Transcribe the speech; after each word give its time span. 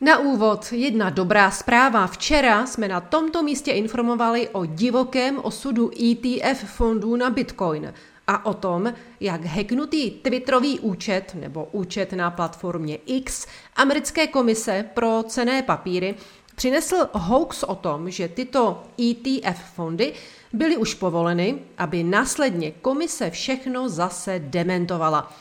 Na 0.00 0.18
úvod 0.18 0.72
jedna 0.72 1.10
dobrá 1.10 1.50
zpráva. 1.50 2.06
Včera 2.06 2.66
jsme 2.66 2.88
na 2.88 3.00
tomto 3.00 3.42
místě 3.42 3.72
informovali 3.72 4.48
o 4.48 4.66
divokém 4.66 5.38
osudu 5.42 5.90
ETF 6.10 6.64
fondů 6.64 7.16
na 7.16 7.30
Bitcoin 7.30 7.94
a 8.26 8.46
o 8.46 8.54
tom, 8.54 8.92
jak 9.20 9.44
hacknutý 9.44 10.10
Twitterový 10.10 10.80
účet 10.80 11.34
nebo 11.34 11.68
účet 11.72 12.12
na 12.12 12.30
platformě 12.30 12.98
X 13.06 13.46
americké 13.76 14.26
komise 14.26 14.84
pro 14.94 15.22
cené 15.22 15.62
papíry 15.62 16.14
přinesl 16.54 17.08
hoax 17.12 17.62
o 17.62 17.74
tom, 17.74 18.10
že 18.10 18.28
tyto 18.28 18.82
ETF 19.00 19.60
fondy 19.74 20.12
byly 20.52 20.76
už 20.76 20.94
povoleny, 20.94 21.58
aby 21.78 22.02
následně 22.02 22.70
komise 22.70 23.30
všechno 23.30 23.88
zase 23.88 24.38
dementovala. 24.38 25.32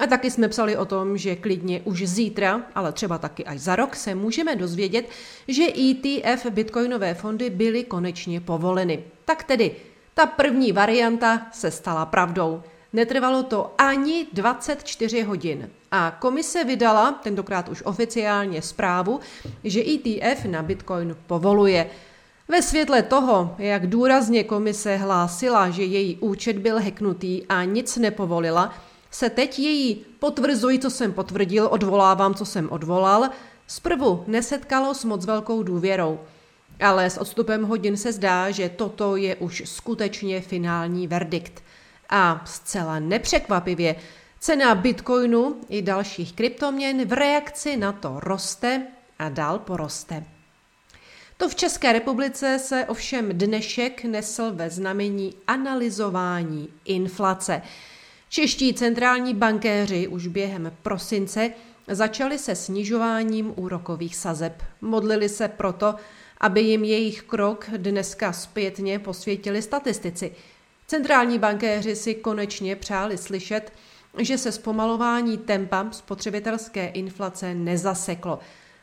A 0.00 0.06
taky 0.06 0.30
jsme 0.30 0.48
psali 0.48 0.76
o 0.76 0.84
tom, 0.84 1.18
že 1.18 1.36
klidně 1.36 1.80
už 1.84 2.02
zítra, 2.08 2.62
ale 2.74 2.92
třeba 2.92 3.18
taky 3.18 3.44
až 3.44 3.60
za 3.60 3.76
rok, 3.76 3.96
se 3.96 4.14
můžeme 4.14 4.56
dozvědět, 4.56 5.08
že 5.48 5.64
ETF 5.64 6.46
bitcoinové 6.50 7.14
fondy 7.14 7.50
byly 7.50 7.84
konečně 7.84 8.40
povoleny. 8.40 9.04
Tak 9.24 9.44
tedy, 9.44 9.76
ta 10.14 10.26
první 10.26 10.72
varianta 10.72 11.46
se 11.52 11.70
stala 11.70 12.06
pravdou. 12.06 12.62
Netrvalo 12.92 13.42
to 13.42 13.74
ani 13.78 14.26
24 14.32 15.22
hodin 15.22 15.70
a 15.90 16.16
komise 16.20 16.64
vydala, 16.64 17.12
tentokrát 17.12 17.68
už 17.68 17.82
oficiálně 17.82 18.62
zprávu, 18.62 19.20
že 19.64 19.80
ETF 19.80 20.44
na 20.44 20.62
Bitcoin 20.62 21.16
povoluje. 21.26 21.90
Ve 22.48 22.62
světle 22.62 23.02
toho, 23.02 23.54
jak 23.58 23.86
důrazně 23.86 24.44
komise 24.44 24.96
hlásila, 24.96 25.70
že 25.70 25.84
její 25.84 26.16
účet 26.20 26.58
byl 26.58 26.78
heknutý 26.78 27.46
a 27.46 27.64
nic 27.64 27.96
nepovolila, 27.96 28.74
se 29.10 29.30
teď 29.30 29.58
její 29.58 30.04
potvrzuji, 30.18 30.78
co 30.78 30.90
jsem 30.90 31.12
potvrdil, 31.12 31.68
odvolávám, 31.70 32.34
co 32.34 32.44
jsem 32.44 32.70
odvolal, 32.72 33.28
zprvu 33.66 34.24
nesetkalo 34.26 34.94
s 34.94 35.04
moc 35.04 35.26
velkou 35.26 35.62
důvěrou. 35.62 36.20
Ale 36.80 37.10
s 37.10 37.18
odstupem 37.18 37.64
hodin 37.64 37.96
se 37.96 38.12
zdá, 38.12 38.50
že 38.50 38.68
toto 38.68 39.16
je 39.16 39.36
už 39.36 39.62
skutečně 39.66 40.40
finální 40.40 41.06
verdikt. 41.06 41.62
A 42.08 42.42
zcela 42.44 42.98
nepřekvapivě, 42.98 43.96
cena 44.40 44.74
bitcoinu 44.74 45.56
i 45.68 45.82
dalších 45.82 46.32
kryptoměn 46.32 47.04
v 47.04 47.12
reakci 47.12 47.76
na 47.76 47.92
to 47.92 48.20
roste 48.20 48.86
a 49.18 49.28
dál 49.28 49.58
poroste. 49.58 50.24
To 51.36 51.48
v 51.48 51.54
České 51.54 51.92
republice 51.92 52.58
se 52.58 52.84
ovšem 52.84 53.28
dnešek 53.32 54.04
nesl 54.04 54.50
ve 54.52 54.70
znamení 54.70 55.34
analyzování 55.46 56.68
inflace. 56.84 57.62
Čeští 58.32 58.74
centrální 58.74 59.34
bankéři 59.34 60.08
už 60.08 60.26
během 60.26 60.72
prosince 60.82 61.50
začali 61.88 62.38
se 62.38 62.54
snižováním 62.54 63.52
úrokových 63.56 64.16
sazeb. 64.16 64.62
Modlili 64.80 65.28
se 65.28 65.48
proto, 65.48 65.94
aby 66.40 66.60
jim 66.60 66.84
jejich 66.84 67.22
krok 67.22 67.66
dneska 67.76 68.32
zpětně 68.32 68.98
posvětili 68.98 69.62
statistici. 69.62 70.32
Centrální 70.86 71.38
bankéři 71.38 71.96
si 71.96 72.14
konečně 72.14 72.76
přáli 72.76 73.18
slyšet, 73.18 73.72
že 74.18 74.38
se 74.38 74.52
zpomalování 74.52 75.38
tempa 75.38 75.88
spotřebitelské 75.90 76.88
inflace 76.88 77.54
nezaseklo. 77.54 78.38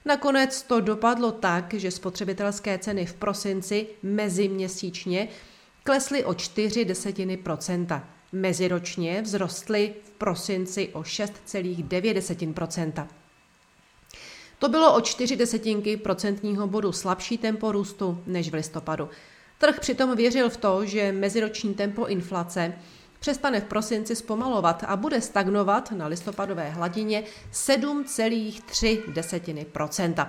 Nakonec 0.06 0.62
to 0.62 0.82
dopadlo 0.82 1.32
tak, 1.32 1.74
že 1.74 1.92
spotřebitelské 1.92 2.78
ceny 2.78 3.06
v 3.06 3.14
prosinci 3.14 3.88
meziměsíčně 4.04 5.28
klesly 5.84 6.26
o 6.26 6.34
4 6.34 6.86
desetiny 6.86 7.38
procenta. 7.38 8.17
Meziročně 8.32 9.24
vzrostly 9.24 9.94
v 10.04 10.10
prosinci 10.10 10.90
o 10.94 11.02
6,9% 11.02 13.08
To 14.60 14.70
bylo 14.70 14.96
o 14.96 15.02
4 15.02 15.36
desetinky 15.36 15.98
procentního 15.98 16.68
bodu 16.68 16.92
slabší 16.92 17.38
tempo 17.38 17.72
růstu 17.72 18.24
než 18.28 18.50
v 18.50 18.54
listopadu. 18.54 19.10
Trh 19.58 19.80
přitom 19.80 20.16
věřil 20.16 20.50
v 20.50 20.58
to, 20.58 20.86
že 20.86 21.12
meziroční 21.12 21.74
tempo 21.74 22.06
inflace 22.06 22.74
přestane 23.20 23.62
v 23.62 23.64
prosinci 23.64 24.16
zpomalovat 24.16 24.84
a 24.88 24.96
bude 24.96 25.22
stagnovat 25.22 25.92
na 25.92 26.08
listopadové 26.08 26.70
hladině 26.70 27.24
7,3% 27.54 30.28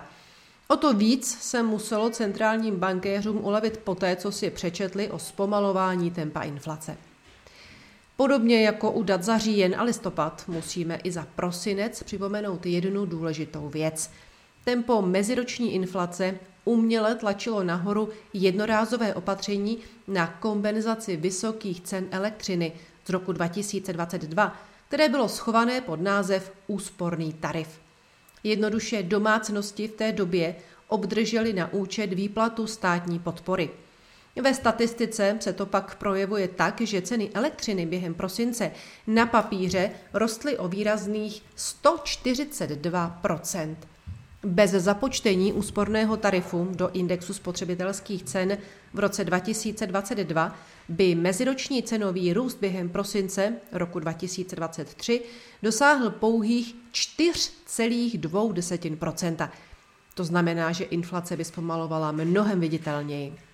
O 0.71 0.77
to 0.77 0.95
víc 0.95 1.39
se 1.41 1.63
muselo 1.63 2.11
centrálním 2.11 2.77
bankéřům 2.77 3.45
ulevit 3.45 3.79
poté, 3.79 4.17
co 4.17 4.33
si 4.33 4.51
přečetli 4.51 5.11
o 5.11 5.19
zpomalování 5.19 6.11
tempa 6.11 6.43
inflace. 6.43 6.97
Podobně 8.21 8.63
jako 8.63 8.91
u 8.91 9.03
dat 9.03 9.23
za 9.23 9.39
říjen 9.39 9.75
a 9.79 9.83
listopad 9.83 10.45
musíme 10.49 10.97
i 10.97 11.13
za 11.13 11.27
prosinec 11.37 12.03
připomenout 12.03 12.67
jednu 12.67 13.07
důležitou 13.07 13.69
věc. 13.69 14.11
Tempo 14.65 15.03
meziroční 15.03 15.75
inflace 15.75 16.39
uměle 16.65 17.15
tlačilo 17.15 17.63
nahoru 17.63 18.09
jednorázové 18.33 19.15
opatření 19.15 19.79
na 20.09 20.27
kompenzaci 20.27 21.17
vysokých 21.17 21.81
cen 21.81 22.07
elektřiny 22.11 22.73
z 23.05 23.11
roku 23.11 23.33
2022, 23.33 24.57
které 24.89 25.09
bylo 25.09 25.29
schované 25.29 25.81
pod 25.81 26.01
název 26.01 26.53
úsporný 26.67 27.33
tarif. 27.33 27.81
Jednoduše 28.45 29.03
domácnosti 29.03 29.89
v 29.89 29.93
té 29.93 30.13
době 30.13 30.57
obdrželi 30.89 31.53
na 31.53 31.73
účet 31.73 32.13
výplatu 32.13 32.67
státní 32.67 33.19
podpory– 33.19 33.71
ve 34.41 34.55
statistice 34.55 35.37
se 35.41 35.53
to 35.53 35.67
pak 35.67 35.95
projevuje 35.95 36.49
tak, 36.49 36.81
že 36.81 37.03
ceny 37.03 37.31
elektřiny 37.35 37.87
během 37.87 38.15
prosince 38.15 38.71
na 39.07 39.27
papíře 39.27 39.91
rostly 40.13 40.59
o 40.59 40.69
výrazných 40.69 41.43
142% 41.57 43.77
bez 44.45 44.71
započtení 44.71 45.53
úsporného 45.53 46.17
tarifu 46.17 46.69
do 46.71 46.91
indexu 46.91 47.35
spotřebitelských 47.35 48.23
cen 48.23 48.59
v 48.95 48.99
roce 48.99 49.25
2022 49.25 50.55
by 50.89 51.15
meziroční 51.15 51.83
cenový 51.83 52.33
růst 52.33 52.59
během 52.61 52.89
prosince 52.89 53.53
roku 53.73 54.01
2023 54.01 55.23
dosáhl 55.63 56.11
pouhých 56.11 56.75
4,2% 56.93 59.49
To 60.15 60.25
znamená, 60.25 60.73
že 60.73 60.85
inflace 60.85 61.37
by 61.37 61.45
zpomalovala 61.45 62.13
mnohem 62.13 62.61
viditelněji. 62.61 63.48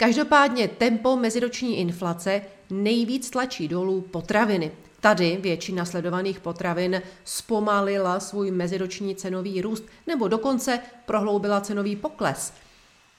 Každopádně 0.00 0.68
tempo 0.68 1.16
meziroční 1.16 1.78
inflace 1.78 2.42
nejvíc 2.70 3.30
tlačí 3.30 3.68
dolů 3.68 4.00
potraviny. 4.00 4.72
Tady 5.00 5.38
většina 5.40 5.84
sledovaných 5.84 6.40
potravin 6.40 7.02
zpomalila 7.24 8.20
svůj 8.20 8.50
meziroční 8.50 9.14
cenový 9.14 9.62
růst 9.62 9.84
nebo 10.06 10.28
dokonce 10.28 10.80
prohloubila 11.06 11.60
cenový 11.60 11.96
pokles. 11.96 12.52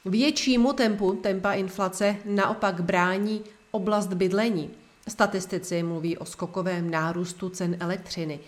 Většímu 0.05 0.73
tempu 0.73 1.13
tempa 1.13 1.53
inflace 1.53 2.15
naopak 2.25 2.81
brání 2.81 3.41
oblast 3.71 4.13
bydlení. 4.13 4.69
Statistici 5.07 5.83
mluví 5.83 6.17
o 6.17 6.25
skokovém 6.25 6.91
nárůstu 6.91 7.49
cen 7.49 7.77
elektřiny. 7.79 8.39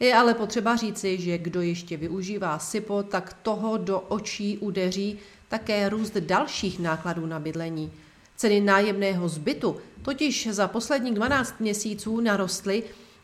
Je 0.00 0.14
ale 0.14 0.34
potřeba 0.34 0.76
říci, 0.76 1.20
že 1.20 1.38
kdo 1.38 1.60
ještě 1.60 1.96
využívá 1.96 2.58
SIPO, 2.58 3.02
tak 3.02 3.36
toho 3.42 3.76
do 3.76 4.00
očí 4.00 4.58
udeří 4.58 5.18
také 5.50 5.88
růst 5.88 6.16
dalších 6.16 6.78
nákladů 6.78 7.26
na 7.26 7.38
bydlení. 7.38 7.92
Ceny 8.36 8.60
nájemného 8.60 9.28
zbytu 9.28 9.76
totiž 10.02 10.48
za 10.50 10.68
posledních 10.68 11.14
12 11.14 11.60
měsíců 11.60 12.20
narostly 12.20 12.82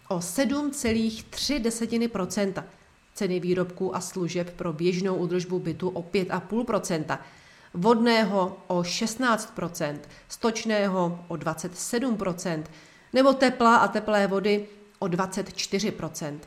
o 0.09 0.19
7,3% 0.19 2.65
ceny 3.15 3.41
výrobků 3.41 3.97
a 3.97 4.01
služeb 4.01 4.51
pro 4.57 4.73
běžnou 4.73 5.17
údržbu 5.17 5.59
bytu 5.59 5.89
o 5.89 6.03
5,5% 6.03 7.19
vodného 7.75 8.57
o 8.67 8.81
16% 8.81 9.99
stočného 10.29 11.25
o 11.29 11.35
27% 11.35 12.65
nebo 13.13 13.33
tepla 13.33 13.77
a 13.77 13.89
teplé 13.89 14.27
vody 14.27 14.67
o 14.99 15.07
24% 15.07 16.39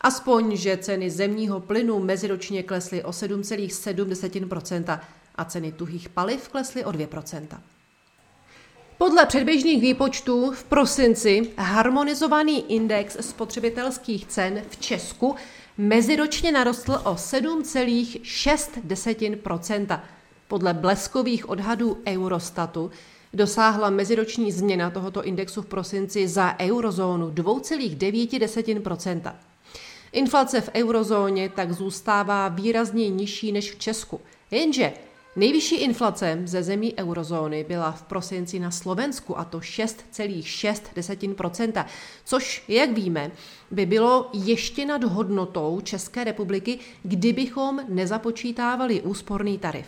Aspoň, 0.00 0.56
že 0.56 0.76
ceny 0.76 1.10
zemního 1.10 1.60
plynu 1.60 1.98
meziročně 1.98 2.62
klesly 2.62 3.04
o 3.04 3.10
7,7 3.10 5.00
a 5.38 5.44
ceny 5.44 5.72
tuhých 5.72 6.08
paliv 6.08 6.48
klesly 6.48 6.84
o 6.84 6.90
2% 6.90 7.46
podle 8.98 9.26
předběžných 9.26 9.82
výpočtů 9.82 10.52
v 10.52 10.64
prosinci 10.64 11.50
harmonizovaný 11.58 12.72
index 12.72 13.16
spotřebitelských 13.20 14.26
cen 14.26 14.62
v 14.70 14.76
Česku 14.76 15.36
meziročně 15.78 16.52
narostl 16.52 16.92
o 16.92 17.14
7,6% 17.14 20.00
Podle 20.48 20.74
bleskových 20.74 21.48
odhadů 21.48 21.98
Eurostatu 22.06 22.90
dosáhla 23.34 23.90
meziroční 23.90 24.52
změna 24.52 24.90
tohoto 24.90 25.24
indexu 25.24 25.62
v 25.62 25.66
prosinci 25.66 26.28
za 26.28 26.56
eurozónu 26.60 27.30
2,9% 27.30 29.34
Inflace 30.12 30.60
v 30.60 30.70
eurozóně 30.74 31.48
tak 31.48 31.72
zůstává 31.72 32.48
výrazně 32.48 33.10
nižší 33.10 33.52
než 33.52 33.72
v 33.72 33.78
Česku. 33.78 34.20
Jenže 34.50 34.92
Nejvyšší 35.38 35.76
inflace 35.76 36.42
ze 36.44 36.62
zemí 36.62 36.94
eurozóny 36.98 37.64
byla 37.68 37.92
v 37.92 38.02
prosinci 38.02 38.58
na 38.58 38.70
Slovensku 38.70 39.38
a 39.38 39.44
to 39.44 39.58
6,6%, 39.58 41.84
což, 42.24 42.64
jak 42.68 42.90
víme, 42.90 43.30
by 43.70 43.86
bylo 43.86 44.30
ještě 44.32 44.86
nad 44.86 45.04
hodnotou 45.04 45.80
České 45.80 46.24
republiky, 46.24 46.78
kdybychom 47.02 47.80
nezapočítávali 47.88 49.00
úsporný 49.00 49.58
tarif. 49.58 49.86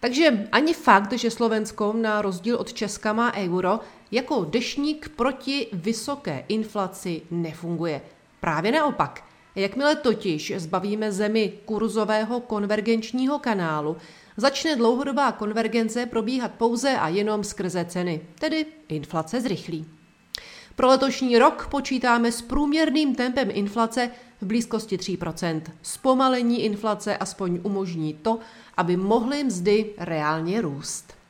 Takže 0.00 0.48
ani 0.52 0.74
fakt, 0.74 1.12
že 1.12 1.30
Slovensko 1.30 1.92
na 1.92 2.22
rozdíl 2.22 2.56
od 2.56 2.72
Česka 2.72 3.12
má 3.12 3.34
euro, 3.34 3.80
jako 4.10 4.44
dešník 4.44 5.08
proti 5.08 5.66
vysoké 5.72 6.44
inflaci 6.48 7.22
nefunguje. 7.30 8.02
Právě 8.40 8.72
naopak. 8.72 9.24
Jakmile 9.54 9.96
totiž 9.96 10.52
zbavíme 10.56 11.12
zemi 11.12 11.52
kurzového 11.64 12.40
konvergenčního 12.40 13.38
kanálu, 13.38 13.96
začne 14.36 14.76
dlouhodobá 14.76 15.32
konvergence 15.32 16.06
probíhat 16.06 16.52
pouze 16.54 16.90
a 16.90 17.08
jenom 17.08 17.44
skrze 17.44 17.84
ceny, 17.84 18.20
tedy 18.38 18.66
inflace 18.88 19.40
zrychlí. 19.40 19.86
Pro 20.76 20.86
letošní 20.86 21.38
rok 21.38 21.68
počítáme 21.70 22.32
s 22.32 22.42
průměrným 22.42 23.14
tempem 23.14 23.48
inflace 23.52 24.10
v 24.40 24.46
blízkosti 24.46 24.96
3% 24.96 25.62
Zpomalení 25.82 26.64
inflace 26.64 27.16
aspoň 27.16 27.60
umožní 27.62 28.14
to, 28.14 28.38
aby 28.76 28.96
mohly 28.96 29.44
mzdy 29.44 29.94
reálně 29.98 30.60
růst. 30.60 31.21